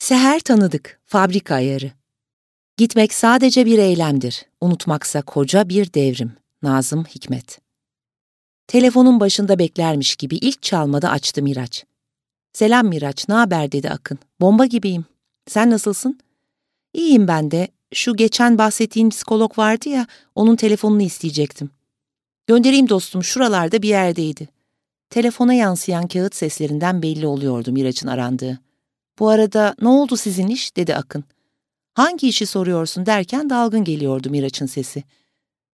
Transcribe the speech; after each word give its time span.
Seher 0.00 0.40
tanıdık, 0.40 1.00
fabrika 1.06 1.54
ayarı. 1.54 1.92
Gitmek 2.76 3.14
sadece 3.14 3.66
bir 3.66 3.78
eylemdir, 3.78 4.46
unutmaksa 4.60 5.22
koca 5.22 5.68
bir 5.68 5.94
devrim. 5.94 6.32
Nazım 6.62 7.04
Hikmet 7.04 7.60
Telefonun 8.66 9.20
başında 9.20 9.58
beklermiş 9.58 10.16
gibi 10.16 10.36
ilk 10.36 10.62
çalmada 10.62 11.10
açtı 11.10 11.42
Miraç. 11.42 11.84
Selam 12.52 12.86
Miraç, 12.86 13.28
ne 13.28 13.34
haber 13.34 13.72
dedi 13.72 13.90
Akın. 13.90 14.18
Bomba 14.40 14.66
gibiyim. 14.66 15.04
Sen 15.46 15.70
nasılsın? 15.70 16.20
İyiyim 16.94 17.28
ben 17.28 17.50
de. 17.50 17.68
Şu 17.94 18.16
geçen 18.16 18.58
bahsettiğin 18.58 19.10
psikolog 19.10 19.58
vardı 19.58 19.88
ya, 19.88 20.06
onun 20.34 20.56
telefonunu 20.56 21.02
isteyecektim. 21.02 21.70
Göndereyim 22.46 22.88
dostum, 22.88 23.24
şuralarda 23.24 23.82
bir 23.82 23.88
yerdeydi. 23.88 24.48
Telefona 25.10 25.54
yansıyan 25.54 26.06
kağıt 26.06 26.34
seslerinden 26.34 27.02
belli 27.02 27.26
oluyordu 27.26 27.72
Miraç'ın 27.72 28.08
arandığı. 28.08 28.69
Bu 29.20 29.28
arada 29.28 29.74
ne 29.80 29.88
oldu 29.88 30.16
sizin 30.16 30.48
iş 30.48 30.76
dedi 30.76 30.96
Akın. 30.96 31.24
Hangi 31.94 32.28
işi 32.28 32.46
soruyorsun 32.46 33.06
derken 33.06 33.50
dalgın 33.50 33.84
geliyordu 33.84 34.30
Miraç'ın 34.30 34.66
sesi. 34.66 35.04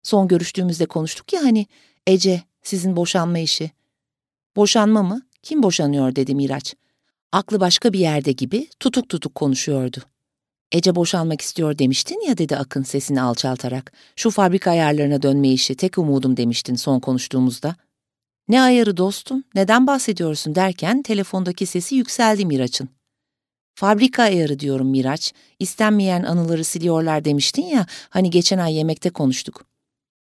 Son 0.04 0.28
görüştüğümüzde 0.28 0.86
konuştuk 0.86 1.34
ya 1.34 1.44
hani 1.44 1.66
Ece 2.08 2.44
sizin 2.64 2.96
boşanma 2.96 3.40
işi. 3.40 3.72
Boşanma 4.56 5.04
mı? 5.04 5.22
Kim 5.44 5.64
boşanıyor 5.64 6.16
dedi 6.16 6.36
Miraç. 6.36 6.76
Aklı 7.32 7.60
başka 7.60 7.94
bir 7.94 8.00
yerde 8.00 8.32
gibi 8.32 8.68
tutuk 8.80 9.10
tutuk 9.10 9.36
konuşuyordu. 9.36 9.98
Ece 10.72 10.96
boşanmak 10.96 11.42
istiyor 11.42 11.78
demiştin 11.78 12.28
ya 12.28 12.38
dedi 12.38 12.58
Akın 12.58 12.84
sesini 12.84 13.22
alçaltarak. 13.22 13.92
Şu 14.16 14.30
fabrika 14.30 14.72
ayarlarına 14.72 15.22
dönme 15.22 15.50
işi 15.50 15.76
tek 15.76 15.98
umudum 15.98 16.38
demiştin 16.38 16.76
son 16.76 17.00
konuştuğumuzda. 17.00 17.76
Ne 18.48 18.62
ayarı 18.62 18.98
dostum, 18.98 19.44
neden 19.56 19.88
bahsediyorsun 19.88 20.56
derken 20.56 21.02
telefondaki 21.02 21.66
sesi 21.66 21.96
yükseldi 21.96 22.46
Miraç'ın. 22.46 22.90
Fabrika 23.76 24.24
ayarı 24.24 24.60
diyorum 24.60 24.88
Miraç. 24.88 25.34
İstenmeyen 25.60 26.24
anıları 26.24 26.64
siliyorlar 26.64 27.26
demiştin 27.26 27.66
ya, 27.66 27.86
hani 28.10 28.30
geçen 28.30 28.58
ay 28.58 28.74
yemekte 28.74 29.10
konuştuk. 29.10 29.66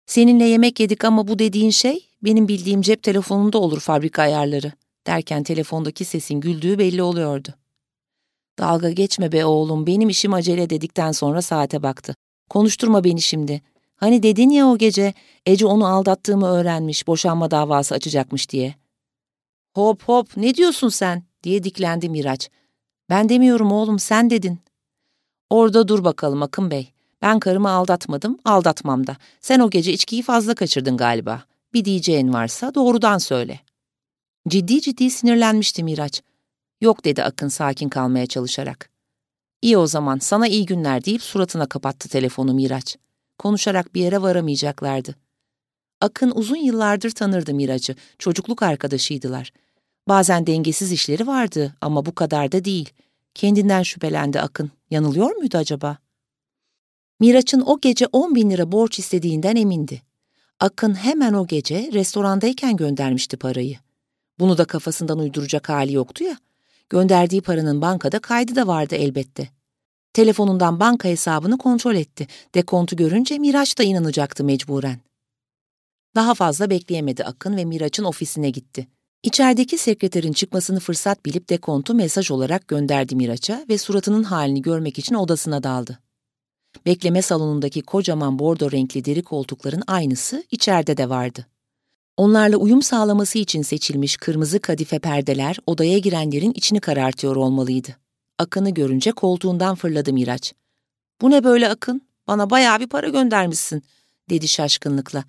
Seninle 0.05 0.45
yemek 0.45 0.79
yedik 0.79 1.05
ama 1.05 1.27
bu 1.27 1.39
dediğin 1.39 1.69
şey 1.69 2.09
benim 2.23 2.47
bildiğim 2.47 2.81
cep 2.81 3.03
telefonunda 3.03 3.57
olur 3.57 3.79
fabrika 3.79 4.21
ayarları 4.21 4.71
derken 5.07 5.43
telefondaki 5.43 6.05
sesin 6.05 6.35
güldüğü 6.35 6.79
belli 6.79 7.03
oluyordu. 7.03 7.53
Dalga 8.59 8.89
geçme 8.89 9.31
be 9.31 9.45
oğlum 9.45 9.87
benim 9.87 10.09
işim 10.09 10.33
acele 10.33 10.69
dedikten 10.69 11.11
sonra 11.11 11.41
saate 11.41 11.83
baktı. 11.83 12.15
Konuşturma 12.49 13.03
beni 13.03 13.21
şimdi. 13.21 13.61
Hani 13.95 14.23
dedin 14.23 14.49
ya 14.49 14.67
o 14.67 14.77
gece 14.77 15.13
Ece 15.45 15.65
onu 15.65 15.87
aldattığımı 15.87 16.47
öğrenmiş 16.47 17.07
boşanma 17.07 17.51
davası 17.51 17.95
açacakmış 17.95 18.49
diye. 18.49 18.75
Hop 19.75 20.03
hop 20.03 20.37
ne 20.37 20.55
diyorsun 20.55 20.89
sen 20.89 21.23
diye 21.43 21.63
diklendi 21.63 22.09
Miraç. 22.09 22.49
Ben 23.09 23.29
demiyorum 23.29 23.71
oğlum 23.71 23.99
sen 23.99 24.29
dedin. 24.29 24.59
Orada 25.49 25.87
dur 25.87 26.03
bakalım 26.03 26.43
Akın 26.43 26.71
Bey. 26.71 26.91
Ben 27.21 27.39
karımı 27.39 27.69
aldatmadım, 27.69 28.39
aldatmam 28.45 29.07
da. 29.07 29.17
Sen 29.41 29.59
o 29.59 29.69
gece 29.69 29.93
içkiyi 29.93 30.21
fazla 30.21 30.55
kaçırdın 30.55 30.97
galiba. 30.97 31.43
Bir 31.73 31.85
diyeceğin 31.85 32.33
varsa 32.33 32.75
doğrudan 32.75 33.17
söyle. 33.17 33.59
Ciddi 34.47 34.81
ciddi 34.81 35.09
sinirlenmişti 35.09 35.83
Miraç. 35.83 36.21
Yok 36.81 37.05
dedi 37.05 37.23
Akın 37.23 37.47
sakin 37.47 37.89
kalmaya 37.89 38.27
çalışarak. 38.27 38.89
İyi 39.61 39.77
o 39.77 39.87
zaman 39.87 40.17
sana 40.17 40.47
iyi 40.47 40.65
günler 40.65 41.05
deyip 41.05 41.21
suratına 41.23 41.65
kapattı 41.65 42.09
telefonu 42.09 42.53
Miraç. 42.53 42.97
Konuşarak 43.37 43.95
bir 43.95 44.01
yere 44.01 44.21
varamayacaklardı. 44.21 45.15
Akın 46.01 46.31
uzun 46.35 46.55
yıllardır 46.55 47.11
tanırdı 47.11 47.53
Miraç'ı, 47.53 47.95
çocukluk 48.19 48.63
arkadaşıydılar. 48.63 49.53
Bazen 50.09 50.47
dengesiz 50.47 50.91
işleri 50.91 51.27
vardı 51.27 51.75
ama 51.81 52.05
bu 52.05 52.15
kadar 52.15 52.51
da 52.51 52.65
değil. 52.65 52.89
Kendinden 53.33 53.83
şüphelendi 53.83 54.41
Akın. 54.41 54.71
Yanılıyor 54.89 55.35
muydu 55.35 55.57
acaba? 55.57 55.97
Miraç'ın 57.19 57.61
o 57.61 57.79
gece 57.81 58.07
10 58.07 58.35
bin 58.35 58.49
lira 58.49 58.71
borç 58.71 58.99
istediğinden 58.99 59.55
emindi. 59.55 60.01
Akın 60.59 60.93
hemen 60.93 61.33
o 61.33 61.47
gece 61.47 61.89
restorandayken 61.93 62.75
göndermişti 62.75 63.37
parayı. 63.37 63.77
Bunu 64.39 64.57
da 64.57 64.65
kafasından 64.65 65.19
uyduracak 65.19 65.69
hali 65.69 65.93
yoktu 65.93 66.23
ya. 66.23 66.37
Gönderdiği 66.89 67.41
paranın 67.41 67.81
bankada 67.81 68.19
kaydı 68.19 68.55
da 68.55 68.67
vardı 68.67 68.95
elbette. 68.95 69.49
Telefonundan 70.13 70.79
banka 70.79 71.09
hesabını 71.09 71.57
kontrol 71.57 71.95
etti. 71.95 72.27
Dekontu 72.55 72.95
görünce 72.95 73.37
Miraç 73.37 73.77
da 73.77 73.83
inanacaktı 73.83 74.43
mecburen. 74.43 74.99
Daha 76.15 76.33
fazla 76.33 76.69
bekleyemedi 76.69 77.23
Akın 77.23 77.57
ve 77.57 77.65
Miraç'ın 77.65 78.03
ofisine 78.03 78.49
gitti. 78.49 78.87
İçerideki 79.23 79.77
sekreterin 79.77 80.33
çıkmasını 80.33 80.79
fırsat 80.79 81.25
bilip 81.25 81.49
dekontu 81.49 81.93
mesaj 81.93 82.31
olarak 82.31 82.67
gönderdi 82.67 83.15
Miraç'a 83.15 83.65
ve 83.69 83.77
suratının 83.77 84.23
halini 84.23 84.61
görmek 84.61 84.99
için 84.99 85.15
odasına 85.15 85.63
daldı. 85.63 85.99
Bekleme 86.85 87.21
salonundaki 87.21 87.81
kocaman 87.81 88.39
bordo 88.39 88.71
renkli 88.71 89.05
deri 89.05 89.23
koltukların 89.23 89.83
aynısı 89.87 90.43
içeride 90.51 90.97
de 90.97 91.09
vardı. 91.09 91.45
Onlarla 92.17 92.57
uyum 92.57 92.81
sağlaması 92.81 93.39
için 93.39 93.61
seçilmiş 93.61 94.17
kırmızı 94.17 94.59
kadife 94.59 94.99
perdeler 94.99 95.57
odaya 95.67 95.97
girenlerin 95.97 96.53
içini 96.55 96.79
karartıyor 96.79 97.35
olmalıydı. 97.35 97.95
Akın'ı 98.37 98.69
görünce 98.69 99.11
koltuğundan 99.11 99.75
fırladı 99.75 100.13
Miraç. 100.13 100.53
''Bu 101.21 101.31
ne 101.31 101.43
böyle 101.43 101.69
Akın? 101.69 102.01
Bana 102.27 102.49
bayağı 102.49 102.79
bir 102.79 102.87
para 102.87 103.09
göndermişsin.'' 103.09 103.83
dedi 104.29 104.47
şaşkınlıkla. 104.47 105.23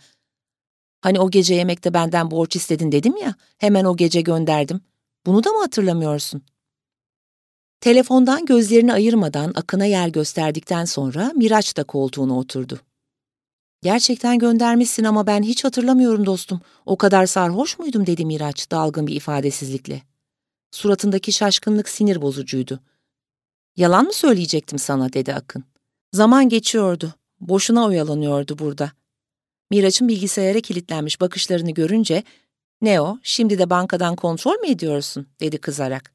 ''Hani 1.03 1.21
o 1.21 1.31
gece 1.31 1.55
yemekte 1.55 1.95
benden 1.95 2.31
borç 2.31 2.57
istedin 2.57 2.93
dedim 2.93 3.17
ya, 3.17 3.35
hemen 3.59 3.85
o 3.85 3.97
gece 3.97 4.21
gönderdim. 4.21 4.81
Bunu 5.27 5.45
da 5.45 5.51
mı 5.51 5.61
hatırlamıyorsun?'' 5.61 6.43
Telefondan 7.81 8.47
gözlerini 8.47 8.93
ayırmadan 8.93 9.53
Akın'a 9.55 9.85
yer 9.85 10.09
gösterdikten 10.09 10.85
sonra 10.85 11.33
Miraç 11.35 11.77
da 11.77 11.85
koltuğuna 11.85 12.39
oturdu. 12.39 12.81
Gerçekten 13.83 14.39
göndermişsin 14.39 15.05
ama 15.05 15.27
ben 15.27 15.43
hiç 15.43 15.65
hatırlamıyorum 15.65 16.27
dostum. 16.27 16.61
O 16.87 16.97
kadar 16.97 17.27
sarhoş 17.27 17.79
muydum 17.79 18.07
dedi 18.07 18.25
Miraç 18.25 18.71
dalgın 18.71 19.07
bir 19.07 19.17
ifadesizlikle. 19.17 20.03
Suratındaki 20.71 21.33
şaşkınlık 21.33 21.89
sinir 21.89 22.23
bozucuydu. 22.23 22.81
Yalan 23.77 24.05
mı 24.05 24.13
söyleyecektim 24.13 24.79
sana 24.79 25.13
dedi 25.13 25.35
Akın. 25.35 25.65
Zaman 26.13 26.49
geçiyordu. 26.49 27.15
Boşuna 27.41 27.87
oyalanıyordu 27.87 28.59
burada. 28.59 28.93
Miraç'ın 29.71 30.09
bilgisayara 30.09 30.61
kilitlenmiş 30.61 31.21
bakışlarını 31.21 31.71
görünce 31.71 32.23
''Ne 32.83 33.01
o, 33.01 33.19
şimdi 33.23 33.59
de 33.59 33.71
bankadan 33.71 34.17
kontrol 34.17 34.61
mü 34.61 34.67
ediyorsun?'' 34.67 35.27
dedi 35.41 35.59
kızarak. 35.59 36.13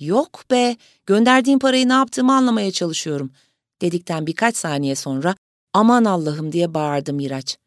''Yok 0.00 0.44
be, 0.50 0.76
gönderdiğin 1.06 1.58
parayı 1.58 1.88
ne 1.88 1.92
yaptığımı 1.92 2.34
anlamaya 2.34 2.72
çalışıyorum.'' 2.72 3.30
dedikten 3.80 4.26
birkaç 4.26 4.56
saniye 4.56 4.94
sonra 4.94 5.34
Aman 5.72 6.04
Allah'ım 6.04 6.52
diye 6.52 6.74
bağırdı 6.74 7.12
Miraç. 7.12 7.58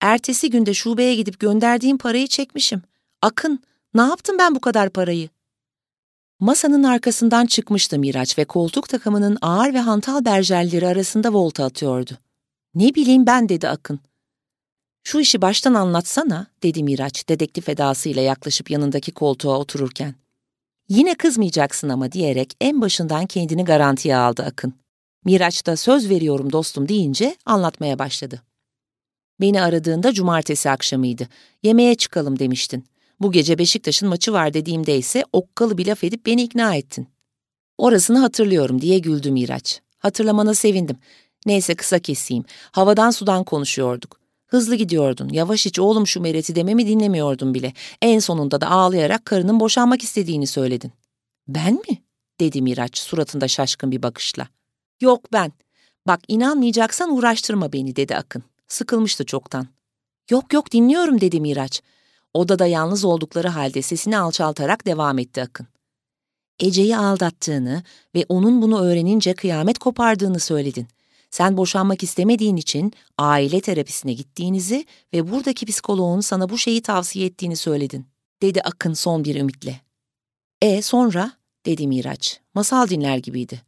Ertesi 0.00 0.50
günde 0.50 0.74
şubeye 0.74 1.14
gidip 1.14 1.40
gönderdiğim 1.40 1.98
parayı 1.98 2.26
çekmişim. 2.28 2.82
Akın, 3.22 3.60
ne 3.94 4.00
yaptım 4.00 4.38
ben 4.38 4.54
bu 4.54 4.60
kadar 4.60 4.90
parayı? 4.90 5.28
Masanın 6.40 6.82
arkasından 6.82 7.46
çıkmıştı 7.46 7.98
Miraç 7.98 8.38
ve 8.38 8.44
koltuk 8.44 8.88
takımının 8.88 9.38
ağır 9.42 9.74
ve 9.74 9.78
hantal 9.78 10.24
berjerleri 10.24 10.86
arasında 10.86 11.32
volta 11.32 11.64
atıyordu. 11.64 12.18
Ne 12.74 12.94
bileyim 12.94 13.26
ben 13.26 13.48
dedi 13.48 13.68
Akın. 13.68 14.00
Şu 15.02 15.20
işi 15.20 15.42
baştan 15.42 15.74
anlatsana 15.74 16.46
dedi 16.62 16.82
Miraç 16.82 17.28
dedektif 17.28 17.68
edasıyla 17.68 18.22
yaklaşıp 18.22 18.70
yanındaki 18.70 19.12
koltuğa 19.12 19.58
otururken. 19.58 20.14
Yine 20.88 21.14
kızmayacaksın 21.14 21.88
ama 21.88 22.12
diyerek 22.12 22.52
en 22.60 22.80
başından 22.80 23.26
kendini 23.26 23.64
garantiye 23.64 24.16
aldı 24.16 24.42
Akın. 24.42 24.74
Miraç 25.24 25.66
da 25.66 25.76
söz 25.76 26.10
veriyorum 26.10 26.52
dostum 26.52 26.88
deyince 26.88 27.36
anlatmaya 27.46 27.98
başladı. 27.98 28.42
Beni 29.40 29.62
aradığında 29.62 30.12
cumartesi 30.12 30.70
akşamıydı. 30.70 31.28
Yemeğe 31.62 31.94
çıkalım 31.94 32.38
demiştin. 32.38 32.84
Bu 33.20 33.32
gece 33.32 33.58
Beşiktaş'ın 33.58 34.08
maçı 34.08 34.32
var 34.32 34.54
dediğimde 34.54 34.98
ise 34.98 35.24
okkalı 35.32 35.78
bir 35.78 35.86
laf 35.86 36.04
edip 36.04 36.26
beni 36.26 36.42
ikna 36.42 36.74
ettin. 36.74 37.08
Orasını 37.78 38.18
hatırlıyorum 38.18 38.80
diye 38.80 38.98
güldü 38.98 39.30
Miraç. 39.30 39.80
Hatırlamana 39.98 40.54
sevindim. 40.54 40.96
Neyse 41.46 41.74
kısa 41.74 41.98
keseyim. 41.98 42.44
Havadan 42.72 43.10
sudan 43.10 43.44
konuşuyorduk. 43.44 44.19
Hızlı 44.50 44.74
gidiyordun. 44.74 45.28
Yavaş 45.28 45.66
iç 45.66 45.78
oğlum 45.78 46.06
şu 46.06 46.20
mereti 46.20 46.54
dememi 46.54 46.86
dinlemiyordun 46.86 47.54
bile. 47.54 47.72
En 48.02 48.18
sonunda 48.18 48.60
da 48.60 48.70
ağlayarak 48.70 49.24
karının 49.24 49.60
boşanmak 49.60 50.02
istediğini 50.02 50.46
söyledin. 50.46 50.92
Ben 51.48 51.74
mi? 51.74 52.02
dedi 52.40 52.62
Miraç 52.62 52.98
suratında 52.98 53.48
şaşkın 53.48 53.90
bir 53.90 54.02
bakışla. 54.02 54.48
Yok 55.00 55.32
ben. 55.32 55.52
Bak 56.06 56.20
inanmayacaksan 56.28 57.16
uğraştırma 57.16 57.72
beni 57.72 57.96
dedi 57.96 58.16
Akın. 58.16 58.42
Sıkılmıştı 58.68 59.24
çoktan. 59.24 59.66
Yok 60.30 60.52
yok 60.52 60.72
dinliyorum 60.72 61.20
dedi 61.20 61.40
Miraç. 61.40 61.82
Odada 62.34 62.66
yalnız 62.66 63.04
oldukları 63.04 63.48
halde 63.48 63.82
sesini 63.82 64.18
alçaltarak 64.18 64.86
devam 64.86 65.18
etti 65.18 65.42
Akın. 65.42 65.66
Ece'yi 66.60 66.96
aldattığını 66.96 67.82
ve 68.14 68.24
onun 68.28 68.62
bunu 68.62 68.80
öğrenince 68.80 69.34
kıyamet 69.34 69.78
kopardığını 69.78 70.40
söyledin. 70.40 70.88
Sen 71.30 71.56
boşanmak 71.56 72.02
istemediğin 72.02 72.56
için 72.56 72.92
aile 73.18 73.60
terapisine 73.60 74.12
gittiğinizi 74.12 74.84
ve 75.14 75.30
buradaki 75.30 75.66
psikoloğun 75.66 76.20
sana 76.20 76.48
bu 76.48 76.58
şeyi 76.58 76.82
tavsiye 76.82 77.26
ettiğini 77.26 77.56
söyledin, 77.56 78.06
dedi 78.42 78.60
Akın 78.62 78.94
son 78.94 79.24
bir 79.24 79.36
ümitle. 79.36 79.80
E 80.62 80.82
sonra? 80.82 81.32
dedi 81.66 81.86
Miraç. 81.86 82.40
Masal 82.54 82.88
dinler 82.88 83.18
gibiydi. 83.18 83.62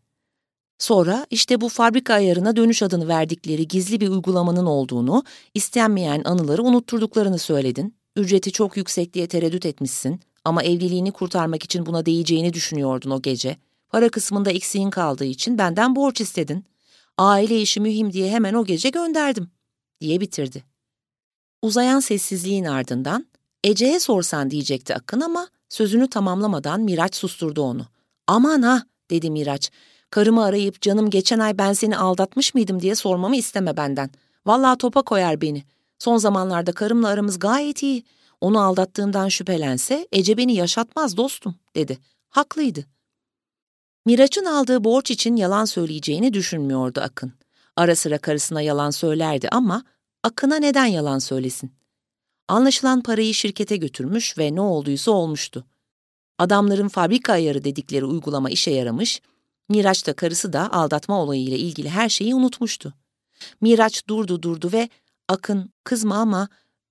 Sonra 0.79 1.27
işte 1.31 1.61
bu 1.61 1.69
fabrika 1.69 2.15
ayarına 2.15 2.57
dönüş 2.57 2.83
adını 2.83 3.09
verdikleri 3.09 3.69
gizli 3.69 4.01
bir 4.01 4.09
uygulamanın 4.09 4.67
olduğunu, 4.67 5.25
istenmeyen 5.55 6.23
anıları 6.25 6.63
unutturduklarını 6.63 7.39
söyledin. 7.39 7.95
Ücreti 8.17 8.53
çok 8.53 8.77
yüksek 8.77 9.15
diye 9.15 9.27
tereddüt 9.27 9.67
etmişsin 9.67 10.21
ama 10.45 10.63
evliliğini 10.63 11.13
kurtarmak 11.13 11.63
için 11.63 11.87
buna 11.87 12.07
değeceğini 12.07 12.53
düşünüyordun 12.53 13.11
o 13.11 13.23
gece. 13.23 13.57
Para 13.89 14.09
kısmında 14.09 14.51
eksiğin 14.51 14.91
kaldığı 14.91 15.25
için 15.25 15.59
benden 15.59 15.97
borç 15.97 16.21
istedin. 16.21 16.65
Aile 17.19 17.61
işi 17.61 17.81
mühim 17.81 18.13
diye 18.13 18.31
hemen 18.31 18.55
o 18.55 18.65
gece 18.65 18.89
gönderdim, 18.89 19.51
diye 20.01 20.21
bitirdi. 20.21 20.65
Uzayan 21.63 22.01
sessizliğin 22.01 22.65
ardından, 22.65 23.27
Ece'ye 23.65 24.01
sorsan 24.01 24.51
diyecekti 24.51 24.95
Akın 24.95 25.21
ama 25.21 25.49
sözünü 25.69 26.11
tamamlamadan 26.11 26.81
Miraç 26.81 27.15
susturdu 27.15 27.63
onu. 27.63 27.87
Aman 28.27 28.63
ha, 28.63 28.83
dedi 29.11 29.31
Miraç. 29.31 29.71
Karımı 30.11 30.45
arayıp 30.45 30.81
canım 30.81 31.11
geçen 31.11 31.39
ay 31.39 31.59
ben 31.59 31.73
seni 31.73 31.97
aldatmış 31.97 32.55
mıydım 32.55 32.83
diye 32.83 32.95
sormamı 32.95 33.37
isteme 33.37 33.77
benden. 33.77 34.11
Vallahi 34.47 34.79
topa 34.79 35.03
koyar 35.03 35.41
beni. 35.41 35.65
Son 35.99 36.17
zamanlarda 36.17 36.73
karımla 36.73 37.09
aramız 37.09 37.39
gayet 37.39 37.83
iyi. 37.83 38.05
Onu 38.41 38.61
aldattığımdan 38.61 39.29
şüphelense 39.29 40.09
Ece 40.13 40.37
beni 40.37 40.55
yaşatmaz 40.55 41.17
dostum, 41.17 41.55
dedi. 41.77 41.99
Haklıydı. 42.29 42.85
Miraç'ın 44.07 44.45
aldığı 44.45 44.85
borç 44.85 45.11
için 45.11 45.37
yalan 45.37 45.65
söyleyeceğini 45.65 46.33
düşünmüyordu 46.33 47.01
Akın. 47.01 47.33
Ara 47.77 47.97
sıra 47.97 48.19
karısına 48.19 48.61
yalan 48.61 48.91
söylerdi 48.91 49.49
ama 49.49 49.85
Akın'a 50.23 50.57
neden 50.57 50.87
yalan 50.87 51.19
söylesin? 51.19 51.73
Anlaşılan 52.49 53.03
parayı 53.03 53.35
şirkete 53.35 53.77
götürmüş 53.77 54.39
ve 54.39 54.55
ne 54.55 54.61
olduysa 54.61 55.11
olmuştu. 55.11 55.65
Adamların 56.39 56.89
fabrika 56.89 57.33
ayarı 57.33 57.65
dedikleri 57.65 58.05
uygulama 58.05 58.51
işe 58.51 58.71
yaramış, 58.71 59.21
Miraç 59.69 60.07
da 60.07 60.13
karısı 60.13 60.53
da 60.53 60.73
aldatma 60.73 61.23
olayıyla 61.23 61.57
ilgili 61.57 61.91
her 61.91 62.09
şeyi 62.09 62.35
unutmuştu. 62.35 62.95
Miraç 63.61 64.09
durdu 64.09 64.43
durdu 64.43 64.71
ve 64.73 64.89
Akın 65.29 65.71
kızma 65.85 66.17
ama 66.17 66.49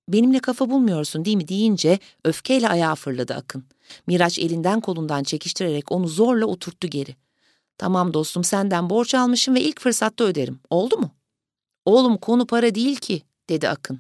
benimle 0.07 0.39
kafa 0.39 0.69
bulmuyorsun 0.69 1.25
değil 1.25 1.37
mi 1.37 1.47
deyince 1.47 1.99
öfkeyle 2.25 2.69
ayağa 2.69 2.95
fırladı 2.95 3.33
Akın. 3.33 3.63
Miraç 4.07 4.39
elinden 4.39 4.81
kolundan 4.81 5.23
çekiştirerek 5.23 5.91
onu 5.91 6.07
zorla 6.07 6.45
oturttu 6.45 6.87
geri. 6.87 7.15
Tamam 7.77 8.13
dostum 8.13 8.43
senden 8.43 8.89
borç 8.89 9.15
almışım 9.15 9.55
ve 9.55 9.61
ilk 9.61 9.81
fırsatta 9.81 10.23
öderim. 10.23 10.59
Oldu 10.69 10.97
mu? 10.97 11.11
Oğlum 11.85 12.17
konu 12.17 12.47
para 12.47 12.75
değil 12.75 12.95
ki 12.95 13.21
dedi 13.49 13.69
Akın. 13.69 13.99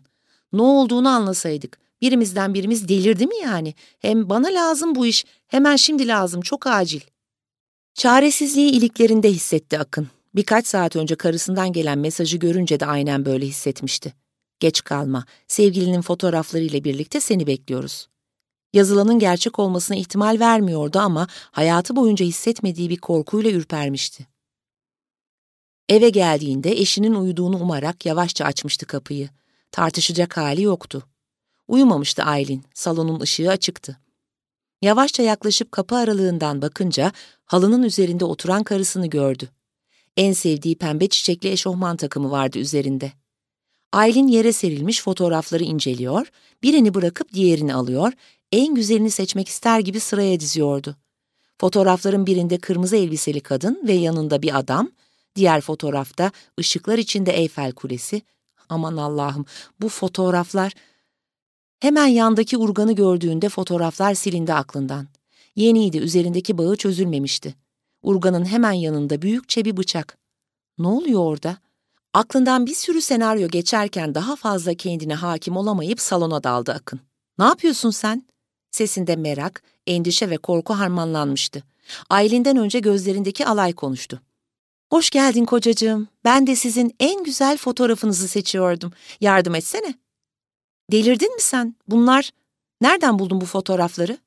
Ne 0.53 0.61
olduğunu 0.61 1.09
anlasaydık. 1.09 1.77
Birimizden 2.01 2.53
birimiz 2.53 2.87
delirdi 2.87 3.27
mi 3.27 3.35
yani? 3.43 3.73
Hem 3.99 4.29
bana 4.29 4.47
lazım 4.47 4.95
bu 4.95 5.05
iş. 5.05 5.25
Hemen 5.47 5.75
şimdi 5.75 6.07
lazım. 6.07 6.41
Çok 6.41 6.67
acil. 6.67 7.01
Çaresizliği 7.93 8.71
iliklerinde 8.71 9.31
hissetti 9.31 9.79
Akın. 9.79 10.07
Birkaç 10.35 10.67
saat 10.67 10.95
önce 10.95 11.15
karısından 11.15 11.73
gelen 11.73 11.99
mesajı 11.99 12.37
görünce 12.37 12.79
de 12.79 12.85
aynen 12.85 13.25
böyle 13.25 13.45
hissetmişti. 13.45 14.13
Geç 14.59 14.83
kalma, 14.83 15.25
sevgilinin 15.47 16.01
fotoğraflarıyla 16.01 16.83
birlikte 16.83 17.19
seni 17.19 17.47
bekliyoruz. 17.47 18.07
Yazılanın 18.73 19.19
gerçek 19.19 19.59
olmasına 19.59 19.97
ihtimal 19.97 20.39
vermiyordu 20.39 20.99
ama 20.99 21.27
hayatı 21.31 21.95
boyunca 21.95 22.25
hissetmediği 22.25 22.89
bir 22.89 22.97
korkuyla 22.97 23.51
ürpermişti. 23.51 24.27
Eve 25.89 26.09
geldiğinde 26.09 26.71
eşinin 26.71 27.13
uyuduğunu 27.13 27.59
umarak 27.59 28.05
yavaşça 28.05 28.45
açmıştı 28.45 28.85
kapıyı. 28.85 29.29
Tartışacak 29.71 30.37
hali 30.37 30.61
yoktu. 30.61 31.03
Uyumamıştı 31.67 32.23
Aylin, 32.23 32.63
salonun 32.73 33.19
ışığı 33.19 33.49
açıktı. 33.49 33.97
Yavaşça 34.81 35.23
yaklaşıp 35.23 35.71
kapı 35.71 35.95
aralığından 35.95 36.61
bakınca 36.61 37.11
halının 37.45 37.83
üzerinde 37.83 38.25
oturan 38.25 38.63
karısını 38.63 39.07
gördü. 39.07 39.49
En 40.17 40.33
sevdiği 40.33 40.77
pembe 40.77 41.07
çiçekli 41.09 41.49
eşofman 41.49 41.97
takımı 41.97 42.31
vardı 42.31 42.59
üzerinde. 42.59 43.11
Aylin 43.91 44.27
yere 44.27 44.53
serilmiş 44.53 45.01
fotoğrafları 45.01 45.63
inceliyor, 45.63 46.31
birini 46.63 46.93
bırakıp 46.93 47.33
diğerini 47.33 47.73
alıyor, 47.73 48.13
en 48.51 48.75
güzelini 48.75 49.11
seçmek 49.11 49.47
ister 49.47 49.79
gibi 49.79 49.99
sıraya 49.99 50.39
diziyordu. 50.39 50.95
Fotoğrafların 51.57 52.25
birinde 52.25 52.57
kırmızı 52.57 52.95
elbiseli 52.95 53.39
kadın 53.39 53.81
ve 53.87 53.93
yanında 53.93 54.41
bir 54.41 54.59
adam, 54.59 54.89
diğer 55.35 55.61
fotoğrafta 55.61 56.31
ışıklar 56.59 56.97
içinde 56.97 57.31
Eyfel 57.31 57.71
Kulesi. 57.71 58.21
Aman 58.69 58.97
Allah'ım 58.97 59.45
bu 59.81 59.89
fotoğraflar... 59.89 60.73
Hemen 61.79 62.07
yandaki 62.07 62.57
urganı 62.57 62.93
gördüğünde 62.93 63.49
fotoğraflar 63.49 64.13
silindi 64.13 64.53
aklından. 64.53 65.07
Yeniydi, 65.55 65.97
üzerindeki 65.97 66.57
bağı 66.57 66.75
çözülmemişti. 66.75 67.55
Urganın 68.01 68.45
hemen 68.45 68.71
yanında 68.71 69.21
büyükçe 69.21 69.65
bir 69.65 69.77
bıçak. 69.77 70.17
Ne 70.77 70.87
oluyor 70.87 71.19
orada? 71.19 71.57
Aklından 72.13 72.65
bir 72.65 72.75
sürü 72.75 73.01
senaryo 73.01 73.47
geçerken 73.47 74.15
daha 74.15 74.35
fazla 74.35 74.73
kendine 74.73 75.13
hakim 75.13 75.57
olamayıp 75.57 76.01
salona 76.01 76.43
daldı 76.43 76.71
Akın. 76.71 76.99
Ne 77.39 77.45
yapıyorsun 77.45 77.89
sen? 77.89 78.23
Sesinde 78.71 79.15
merak, 79.15 79.63
endişe 79.87 80.29
ve 80.29 80.37
korku 80.37 80.73
harmanlanmıştı. 80.73 81.63
Aylin'den 82.09 82.57
önce 82.57 82.79
gözlerindeki 82.79 83.45
alay 83.45 83.73
konuştu. 83.73 84.21
Hoş 84.89 85.09
geldin 85.09 85.45
kocacığım. 85.45 86.07
Ben 86.23 86.47
de 86.47 86.55
sizin 86.55 86.95
en 86.99 87.23
güzel 87.23 87.57
fotoğrafınızı 87.57 88.27
seçiyordum. 88.27 88.93
Yardım 89.21 89.55
etsene. 89.55 89.95
Delirdin 90.91 91.35
mi 91.35 91.41
sen? 91.41 91.75
Bunlar... 91.87 92.31
Nereden 92.81 93.19
buldun 93.19 93.41
bu 93.41 93.45
fotoğrafları? 93.45 94.17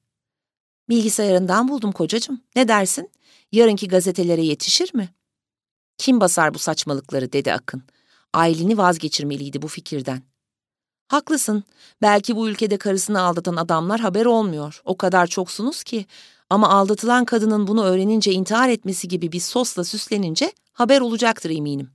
Bilgisayarından 0.89 1.69
buldum 1.69 1.93
kocacığım. 1.93 2.41
Ne 2.57 2.69
dersin? 2.69 3.11
Yarınki 3.53 3.89
gazetelere 3.89 4.43
yetişir 4.43 4.95
mi? 4.95 5.09
Kim 5.99 6.21
basar 6.21 6.55
bu 6.55 6.59
saçmalıkları 6.59 7.33
dedi 7.33 7.53
Akın. 7.53 7.83
Aylin'i 8.33 8.79
vazgeçirmeliydi 8.79 9.63
bu 9.63 9.69
fikirden. 9.69 10.23
Haklısın. 11.09 11.65
Belki 12.03 12.37
bu 12.37 12.49
ülkede 12.49 12.77
karısını 12.77 13.21
aldatan 13.21 13.57
adamlar 13.57 14.01
haber 14.01 14.27
olmuyor. 14.27 14.83
O 14.85 14.97
kadar 14.97 15.27
çoksunuz 15.27 15.83
ki. 15.83 16.07
Ama 16.51 16.69
aldatılan 16.69 17.25
kadının 17.25 17.67
bunu 17.67 17.85
öğrenince 17.85 18.33
intihar 18.33 18.69
etmesi 18.69 19.09
gibi 19.09 19.33
bir 19.33 19.41
sosla 19.41 19.85
süslenince 19.85 20.53
haber 20.73 21.01
olacaktır 21.01 21.51
eminim. 21.51 21.91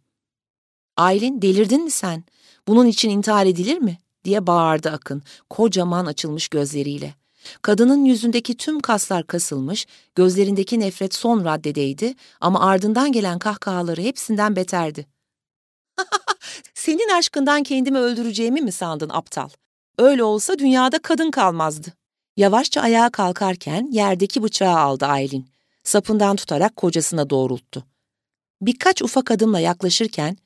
Aylin 0.98 1.42
delirdin 1.42 1.84
mi 1.84 1.92
sen? 1.92 2.24
Bunun 2.68 2.86
için 2.86 3.10
intihar 3.10 3.46
edilir 3.46 3.78
mi? 3.78 3.98
diye 4.24 4.48
bağırdı 4.48 4.90
Akın 4.90 5.22
kocaman 5.50 6.06
açılmış 6.06 6.48
gözleriyle. 6.48 7.16
Kadının 7.62 8.06
yüzündeki 8.06 8.58
tüm 8.58 8.80
kaslar 8.80 9.28
kasılmış, 9.28 9.88
gözlerindeki 10.16 10.80
nefret 10.80 11.14
son 11.14 11.46
raddedeydi 11.46 12.16
ama 12.42 12.60
ardından 12.60 13.12
gelen 13.12 13.40
kahkahaları 13.40 14.02
hepsinden 14.02 14.56
beterdi. 14.56 15.06
Senin 16.80 17.10
aşkından 17.10 17.64
kendimi 17.64 17.98
öldüreceğimi 17.98 18.62
mi 18.62 18.72
sandın 18.72 19.10
aptal? 19.10 19.50
Öyle 19.98 20.24
olsa 20.24 20.60
dünyada 20.60 21.00
kadın 21.00 21.32
kalmazdı. 21.32 21.94
Yavaşça 22.38 22.82
ayağa 22.82 23.10
kalkarken 23.10 23.90
yerdeki 23.92 24.44
bıçağı 24.44 24.78
aldı 24.80 25.06
Aylin. 25.06 25.50
Sapından 25.84 26.36
tutarak 26.36 26.76
kocasına 26.76 27.30
doğrulttu. 27.30 27.84
Birkaç 28.62 29.02
ufak 29.02 29.32
adımla 29.32 29.60
yaklaşırken, 29.60 30.38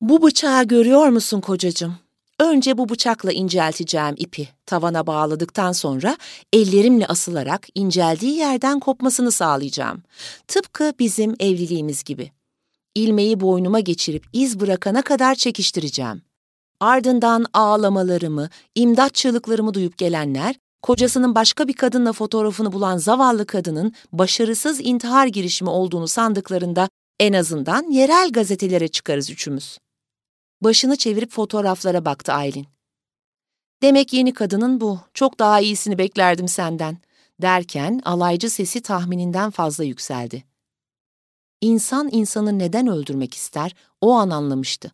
''Bu 0.00 0.22
bıçağı 0.22 0.64
görüyor 0.64 1.08
musun 1.08 1.40
kocacığım? 1.40 1.96
Önce 2.40 2.78
bu 2.78 2.88
bıçakla 2.88 3.32
incelteceğim 3.32 4.14
ipi 4.18 4.48
tavana 4.66 5.06
bağladıktan 5.06 5.72
sonra 5.72 6.16
ellerimle 6.52 7.06
asılarak 7.06 7.66
inceldiği 7.74 8.36
yerden 8.36 8.80
kopmasını 8.80 9.32
sağlayacağım. 9.32 10.02
Tıpkı 10.48 10.92
bizim 10.98 11.34
evliliğimiz 11.40 12.04
gibi. 12.04 12.33
İlmeği 12.94 13.40
boynuma 13.40 13.80
geçirip 13.80 14.26
iz 14.32 14.60
bırakana 14.60 15.02
kadar 15.02 15.34
çekiştireceğim. 15.34 16.22
Ardından 16.80 17.46
ağlamalarımı, 17.52 18.48
imdat 18.74 19.14
çığlıklarımı 19.14 19.74
duyup 19.74 19.98
gelenler, 19.98 20.56
kocasının 20.82 21.34
başka 21.34 21.68
bir 21.68 21.72
kadınla 21.72 22.12
fotoğrafını 22.12 22.72
bulan 22.72 22.96
zavallı 22.96 23.46
kadının 23.46 23.92
başarısız 24.12 24.80
intihar 24.80 25.26
girişimi 25.26 25.70
olduğunu 25.70 26.08
sandıklarında 26.08 26.88
en 27.20 27.32
azından 27.32 27.90
yerel 27.90 28.32
gazetelere 28.32 28.88
çıkarız 28.88 29.30
üçümüz. 29.30 29.78
Başını 30.60 30.96
çevirip 30.96 31.30
fotoğraflara 31.30 32.04
baktı 32.04 32.32
Aylin. 32.32 32.66
Demek 33.82 34.12
yeni 34.12 34.34
kadının 34.34 34.80
bu. 34.80 35.00
Çok 35.14 35.38
daha 35.38 35.60
iyisini 35.60 35.98
beklerdim 35.98 36.48
senden. 36.48 36.98
Derken 37.42 38.00
alaycı 38.04 38.50
sesi 38.50 38.82
tahmininden 38.82 39.50
fazla 39.50 39.84
yükseldi. 39.84 40.53
İnsan 41.64 42.08
insanı 42.12 42.58
neden 42.58 42.86
öldürmek 42.86 43.34
ister 43.34 43.74
o 44.00 44.12
an 44.12 44.30
anlamıştı. 44.30 44.92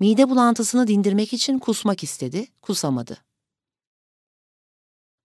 Mide 0.00 0.30
bulantısını 0.30 0.86
dindirmek 0.86 1.32
için 1.32 1.58
kusmak 1.58 2.04
istedi, 2.04 2.46
kusamadı. 2.62 3.18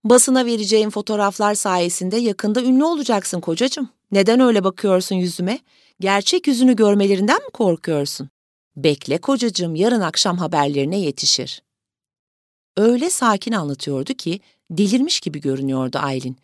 Basına 0.04 0.46
vereceğim 0.46 0.90
fotoğraflar 0.90 1.56
sayesinde 1.56 2.18
yakında 2.18 2.64
ünlü 2.64 2.84
olacaksın 2.84 3.42
kocacığım. 3.42 3.90
Neden 4.12 4.40
öyle 4.40 4.64
bakıyorsun 4.64 5.16
yüzüme? 5.16 5.60
Gerçek 6.00 6.48
yüzünü 6.48 6.76
görmelerinden 6.76 7.44
mi 7.44 7.50
korkuyorsun? 7.54 8.30
Bekle 8.76 9.18
kocacığım 9.18 9.76
yarın 9.76 10.02
akşam 10.02 10.38
haberlerine 10.38 11.00
yetişir. 11.00 11.64
Öyle 12.78 13.10
sakin 13.10 13.52
anlatıyordu 13.52 14.14
ki 14.14 14.40
delirmiş 14.72 15.20
gibi 15.20 15.42
görünüyordu 15.42 15.98
Aylin. 15.98 16.38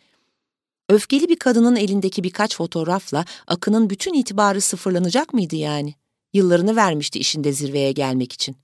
Öfkeli 0.89 1.29
bir 1.29 1.35
kadının 1.35 1.75
elindeki 1.75 2.23
birkaç 2.23 2.55
fotoğrafla 2.55 3.25
Akın'ın 3.47 3.89
bütün 3.89 4.13
itibarı 4.13 4.61
sıfırlanacak 4.61 5.33
mıydı 5.33 5.55
yani? 5.55 5.95
Yıllarını 6.33 6.75
vermişti 6.75 7.19
işinde 7.19 7.51
zirveye 7.51 7.91
gelmek 7.91 8.33
için. 8.33 8.57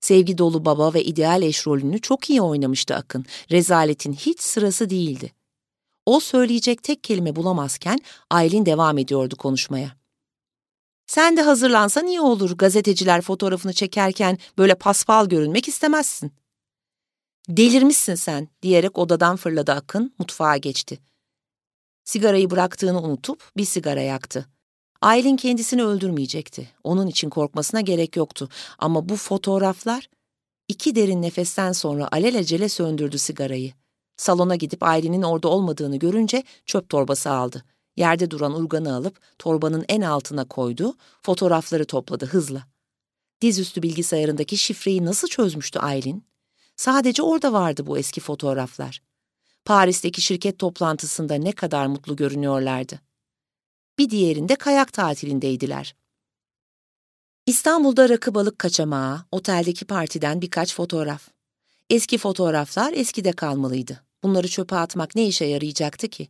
Sevgi 0.00 0.38
dolu 0.38 0.64
baba 0.64 0.94
ve 0.94 1.04
ideal 1.04 1.42
eş 1.42 1.66
rolünü 1.66 2.00
çok 2.00 2.30
iyi 2.30 2.42
oynamıştı 2.42 2.94
Akın. 2.94 3.24
Rezaletin 3.50 4.12
hiç 4.12 4.40
sırası 4.40 4.90
değildi. 4.90 5.32
O 6.06 6.20
söyleyecek 6.20 6.82
tek 6.82 7.04
kelime 7.04 7.36
bulamazken 7.36 7.98
Aylin 8.30 8.66
devam 8.66 8.98
ediyordu 8.98 9.36
konuşmaya. 9.36 9.96
Sen 11.06 11.36
de 11.36 11.42
hazırlansan 11.42 12.06
iyi 12.06 12.20
olur 12.20 12.58
gazeteciler 12.58 13.20
fotoğrafını 13.20 13.72
çekerken 13.72 14.38
böyle 14.58 14.74
paspal 14.74 15.26
görünmek 15.26 15.68
istemezsin. 15.68 16.32
Delirmişsin 17.48 18.14
sen 18.14 18.48
diyerek 18.62 18.98
odadan 18.98 19.36
fırladı 19.36 19.72
Akın 19.72 20.14
mutfağa 20.18 20.56
geçti. 20.56 21.09
Sigarayı 22.04 22.50
bıraktığını 22.50 23.02
unutup 23.02 23.50
bir 23.56 23.64
sigara 23.64 24.00
yaktı. 24.00 24.46
Aylin 25.00 25.36
kendisini 25.36 25.84
öldürmeyecekti. 25.84 26.68
Onun 26.84 27.06
için 27.06 27.30
korkmasına 27.30 27.80
gerek 27.80 28.16
yoktu. 28.16 28.48
Ama 28.78 29.08
bu 29.08 29.16
fotoğraflar... 29.16 30.08
iki 30.68 30.94
derin 30.94 31.22
nefesten 31.22 31.72
sonra 31.72 32.08
alelacele 32.12 32.68
söndürdü 32.68 33.18
sigarayı. 33.18 33.72
Salona 34.16 34.56
gidip 34.56 34.82
Aylin'in 34.82 35.22
orada 35.22 35.48
olmadığını 35.48 35.96
görünce 35.96 36.42
çöp 36.66 36.88
torbası 36.88 37.30
aldı. 37.30 37.64
Yerde 37.96 38.30
duran 38.30 38.54
urganı 38.54 38.94
alıp 38.94 39.20
torbanın 39.38 39.84
en 39.88 40.00
altına 40.00 40.44
koydu, 40.44 40.94
fotoğrafları 41.22 41.84
topladı 41.84 42.26
hızla. 42.26 42.66
Dizüstü 43.40 43.82
bilgisayarındaki 43.82 44.56
şifreyi 44.56 45.04
nasıl 45.04 45.28
çözmüştü 45.28 45.78
Aylin? 45.78 46.24
Sadece 46.76 47.22
orada 47.22 47.52
vardı 47.52 47.86
bu 47.86 47.98
eski 47.98 48.20
fotoğraflar. 48.20 49.02
Paris'teki 49.70 50.22
şirket 50.22 50.58
toplantısında 50.58 51.34
ne 51.34 51.52
kadar 51.52 51.86
mutlu 51.86 52.16
görünüyorlardı. 52.16 53.00
Bir 53.98 54.10
diğerinde 54.10 54.56
kayak 54.56 54.92
tatilindeydiler. 54.92 55.94
İstanbul'da 57.46 58.08
rakı 58.08 58.34
balık 58.34 58.58
kaçamağı, 58.58 59.24
oteldeki 59.32 59.84
partiden 59.84 60.42
birkaç 60.42 60.74
fotoğraf. 60.74 61.28
Eski 61.90 62.18
fotoğraflar 62.18 62.92
eskide 62.92 63.32
kalmalıydı. 63.32 64.04
Bunları 64.22 64.48
çöpe 64.48 64.76
atmak 64.76 65.14
ne 65.14 65.26
işe 65.26 65.44
yarayacaktı 65.44 66.08
ki? 66.08 66.28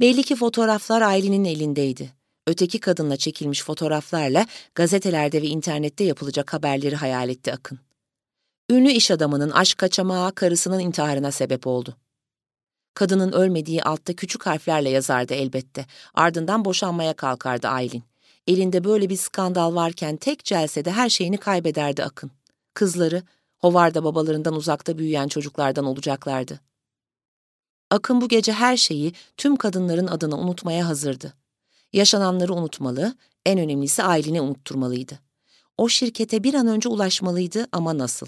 Belli 0.00 0.22
ki 0.22 0.36
fotoğraflar 0.36 1.02
Aylin'in 1.02 1.44
elindeydi. 1.44 2.12
Öteki 2.46 2.80
kadınla 2.80 3.16
çekilmiş 3.16 3.62
fotoğraflarla 3.62 4.46
gazetelerde 4.74 5.42
ve 5.42 5.46
internette 5.46 6.04
yapılacak 6.04 6.52
haberleri 6.52 6.96
hayal 6.96 7.28
etti 7.28 7.52
Akın. 7.52 7.78
Ünlü 8.70 8.90
iş 8.90 9.10
adamının 9.10 9.50
aşk 9.50 9.78
kaçamağı 9.78 10.34
karısının 10.34 10.78
intiharına 10.78 11.32
sebep 11.32 11.66
oldu. 11.66 11.96
Kadının 12.94 13.32
ölmediği 13.32 13.82
altta 13.82 14.12
küçük 14.12 14.46
harflerle 14.46 14.90
yazardı 14.90 15.34
elbette. 15.34 15.86
Ardından 16.14 16.64
boşanmaya 16.64 17.14
kalkardı 17.14 17.68
Aylin. 17.68 18.02
Elinde 18.46 18.84
böyle 18.84 19.08
bir 19.08 19.16
skandal 19.16 19.74
varken 19.74 20.16
tek 20.16 20.44
celsede 20.44 20.90
her 20.90 21.08
şeyini 21.08 21.38
kaybederdi 21.38 22.04
Akın. 22.04 22.30
Kızları, 22.74 23.22
hovarda 23.58 24.04
babalarından 24.04 24.54
uzakta 24.54 24.98
büyüyen 24.98 25.28
çocuklardan 25.28 25.84
olacaklardı. 25.84 26.60
Akın 27.90 28.20
bu 28.20 28.28
gece 28.28 28.52
her 28.52 28.76
şeyi 28.76 29.12
tüm 29.36 29.56
kadınların 29.56 30.06
adına 30.06 30.38
unutmaya 30.38 30.88
hazırdı. 30.88 31.34
Yaşananları 31.92 32.54
unutmalı, 32.54 33.14
en 33.46 33.58
önemlisi 33.58 34.02
Aylin'i 34.02 34.40
unutturmalıydı. 34.40 35.18
O 35.78 35.88
şirkete 35.88 36.44
bir 36.44 36.54
an 36.54 36.66
önce 36.66 36.88
ulaşmalıydı 36.88 37.66
ama 37.72 37.98
nasıl? 37.98 38.26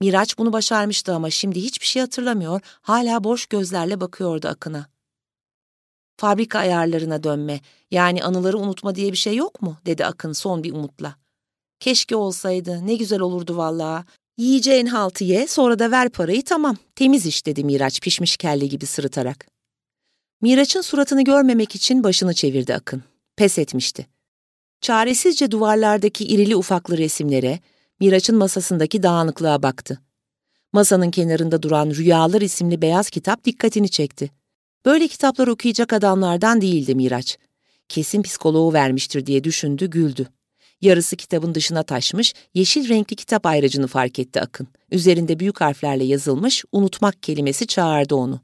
Miraç 0.00 0.38
bunu 0.38 0.52
başarmıştı 0.52 1.14
ama 1.14 1.30
şimdi 1.30 1.60
hiçbir 1.60 1.86
şey 1.86 2.00
hatırlamıyor, 2.02 2.60
hala 2.82 3.24
boş 3.24 3.46
gözlerle 3.46 4.00
bakıyordu 4.00 4.48
Akın'a. 4.48 4.86
Fabrika 6.16 6.58
ayarlarına 6.58 7.22
dönme, 7.22 7.60
yani 7.90 8.24
anıları 8.24 8.58
unutma 8.58 8.94
diye 8.94 9.12
bir 9.12 9.16
şey 9.16 9.36
yok 9.36 9.62
mu? 9.62 9.76
dedi 9.86 10.06
Akın 10.06 10.32
son 10.32 10.64
bir 10.64 10.72
umutla. 10.72 11.16
Keşke 11.80 12.16
olsaydı, 12.16 12.86
ne 12.86 12.94
güzel 12.94 13.20
olurdu 13.20 13.56
vallahi. 13.56 14.04
Yiyeceğin 14.38 14.86
haltı 14.86 15.24
ye, 15.24 15.46
sonra 15.46 15.78
da 15.78 15.90
ver 15.90 16.08
parayı 16.08 16.44
tamam. 16.44 16.76
Temiz 16.94 17.26
iş 17.26 17.46
dedi 17.46 17.64
Miraç 17.64 18.00
pişmiş 18.00 18.36
kelle 18.36 18.66
gibi 18.66 18.86
sırıtarak. 18.86 19.46
Miraç'ın 20.42 20.80
suratını 20.80 21.24
görmemek 21.24 21.74
için 21.74 22.04
başını 22.04 22.34
çevirdi 22.34 22.74
Akın. 22.74 23.02
Pes 23.36 23.58
etmişti. 23.58 24.06
Çaresizce 24.80 25.50
duvarlardaki 25.50 26.24
irili 26.24 26.56
ufaklı 26.56 26.98
resimlere, 26.98 27.60
Miraç'ın 28.00 28.36
masasındaki 28.36 29.02
dağınıklığa 29.02 29.62
baktı. 29.62 30.00
Masanın 30.72 31.10
kenarında 31.10 31.62
duran 31.62 31.90
Rüyalar 31.90 32.40
isimli 32.40 32.82
beyaz 32.82 33.10
kitap 33.10 33.44
dikkatini 33.44 33.88
çekti. 33.88 34.30
Böyle 34.84 35.08
kitaplar 35.08 35.48
okuyacak 35.48 35.92
adamlardan 35.92 36.60
değildi 36.60 36.94
Miraç. 36.94 37.38
Kesin 37.88 38.22
psikoloğu 38.22 38.72
vermiştir 38.72 39.26
diye 39.26 39.44
düşündü, 39.44 39.90
güldü. 39.90 40.28
Yarısı 40.80 41.16
kitabın 41.16 41.54
dışına 41.54 41.82
taşmış, 41.82 42.34
yeşil 42.54 42.88
renkli 42.88 43.16
kitap 43.16 43.46
ayracını 43.46 43.86
fark 43.86 44.18
etti 44.18 44.40
Akın. 44.40 44.68
Üzerinde 44.90 45.38
büyük 45.38 45.60
harflerle 45.60 46.04
yazılmış, 46.04 46.64
unutmak 46.72 47.22
kelimesi 47.22 47.66
çağırdı 47.66 48.14
onu. 48.14 48.40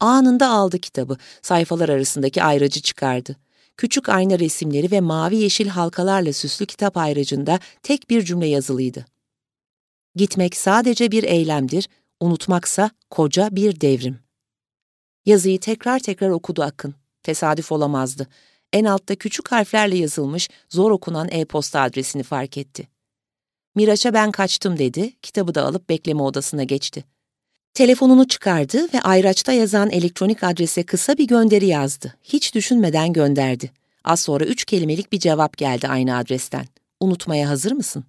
Anında 0.00 0.50
aldı 0.50 0.78
kitabı, 0.78 1.16
sayfalar 1.42 1.88
arasındaki 1.88 2.42
ayracı 2.42 2.80
çıkardı. 2.80 3.36
Küçük 3.76 4.08
ayna 4.08 4.38
resimleri 4.38 4.90
ve 4.90 5.00
mavi 5.00 5.36
yeşil 5.36 5.68
halkalarla 5.68 6.32
süslü 6.32 6.66
kitap 6.66 6.96
ayracında 6.96 7.60
tek 7.82 8.10
bir 8.10 8.22
cümle 8.22 8.46
yazılıydı. 8.46 9.06
Gitmek 10.14 10.56
sadece 10.56 11.10
bir 11.10 11.22
eylemdir, 11.22 11.88
unutmaksa 12.20 12.90
koca 13.10 13.48
bir 13.52 13.80
devrim. 13.80 14.18
Yazıyı 15.26 15.60
tekrar 15.60 15.98
tekrar 15.98 16.30
okudu 16.30 16.62
Akın. 16.62 16.94
Tesadüf 17.22 17.72
olamazdı. 17.72 18.28
En 18.72 18.84
altta 18.84 19.14
küçük 19.14 19.52
harflerle 19.52 19.96
yazılmış, 19.96 20.48
zor 20.68 20.90
okunan 20.90 21.28
e-posta 21.30 21.80
adresini 21.80 22.22
fark 22.22 22.58
etti. 22.58 22.88
Miraç'a 23.74 24.14
ben 24.14 24.30
kaçtım 24.30 24.78
dedi, 24.78 25.12
kitabı 25.22 25.54
da 25.54 25.64
alıp 25.64 25.88
bekleme 25.88 26.22
odasına 26.22 26.64
geçti. 26.64 27.04
Telefonunu 27.74 28.28
çıkardı 28.28 28.88
ve 28.94 29.00
ayraçta 29.00 29.52
yazan 29.52 29.90
elektronik 29.90 30.44
adrese 30.44 30.82
kısa 30.82 31.18
bir 31.18 31.26
gönderi 31.26 31.66
yazdı. 31.66 32.14
Hiç 32.22 32.54
düşünmeden 32.54 33.12
gönderdi. 33.12 33.70
Az 34.04 34.20
sonra 34.20 34.44
üç 34.44 34.64
kelimelik 34.64 35.12
bir 35.12 35.18
cevap 35.18 35.56
geldi 35.56 35.88
aynı 35.88 36.16
adresten. 36.16 36.66
Unutmaya 37.00 37.48
hazır 37.48 37.72
mısın? 37.72 38.04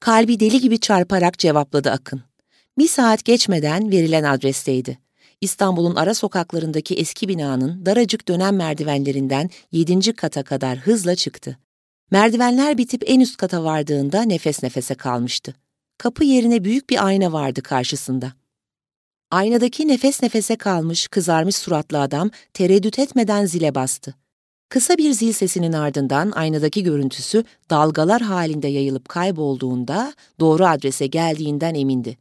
Kalbi 0.00 0.40
deli 0.40 0.60
gibi 0.60 0.80
çarparak 0.80 1.38
cevapladı 1.38 1.90
Akın. 1.90 2.22
Bir 2.78 2.88
saat 2.88 3.24
geçmeden 3.24 3.90
verilen 3.90 4.24
adresteydi. 4.24 4.98
İstanbul'un 5.40 5.96
ara 5.96 6.14
sokaklarındaki 6.14 6.94
eski 6.94 7.28
binanın 7.28 7.86
daracık 7.86 8.28
dönem 8.28 8.56
merdivenlerinden 8.56 9.50
yedinci 9.72 10.12
kata 10.12 10.42
kadar 10.42 10.78
hızla 10.78 11.14
çıktı. 11.14 11.58
Merdivenler 12.10 12.78
bitip 12.78 13.02
en 13.06 13.20
üst 13.20 13.36
kata 13.36 13.64
vardığında 13.64 14.22
nefes 14.22 14.62
nefese 14.62 14.94
kalmıştı. 14.94 15.54
Kapı 15.98 16.24
yerine 16.24 16.64
büyük 16.64 16.90
bir 16.90 17.06
ayna 17.06 17.32
vardı 17.32 17.62
karşısında. 17.62 18.32
Aynadaki 19.30 19.88
nefes 19.88 20.22
nefese 20.22 20.56
kalmış, 20.56 21.08
kızarmış 21.08 21.56
suratlı 21.56 22.00
adam 22.00 22.30
tereddüt 22.54 22.98
etmeden 22.98 23.46
zile 23.46 23.74
bastı. 23.74 24.14
Kısa 24.68 24.98
bir 24.98 25.12
zil 25.12 25.32
sesinin 25.32 25.72
ardından 25.72 26.30
aynadaki 26.30 26.82
görüntüsü 26.82 27.44
dalgalar 27.70 28.22
halinde 28.22 28.68
yayılıp 28.68 29.08
kaybolduğunda 29.08 30.14
doğru 30.40 30.66
adrese 30.66 31.06
geldiğinden 31.06 31.74
emindi. 31.74 32.18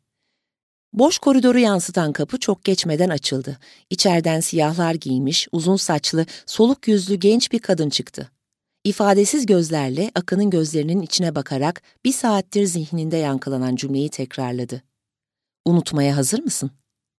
Boş 0.93 1.17
koridoru 1.17 1.60
yansıtan 1.60 2.13
kapı 2.13 2.39
çok 2.39 2.63
geçmeden 2.63 3.10
açıldı. 3.10 3.57
İçeriden 3.89 4.39
siyahlar 4.39 4.93
giymiş, 4.93 5.48
uzun 5.51 5.75
saçlı, 5.75 6.25
soluk 6.46 6.88
yüzlü 6.88 7.15
genç 7.15 7.51
bir 7.51 7.60
kadın 7.60 7.89
çıktı. 7.89 8.31
İfadesiz 8.88 9.46
gözlerle 9.46 10.12
Akın'ın 10.15 10.50
gözlerinin 10.50 11.01
içine 11.01 11.36
bakarak 11.36 11.82
bir 12.06 12.12
saattir 12.12 12.65
zihninde 12.65 13.17
yankılanan 13.17 13.75
cümleyi 13.75 14.10
tekrarladı. 14.10 14.84
Unutmaya 15.65 16.17
hazır 16.17 16.39
mısın?'' 16.39 16.87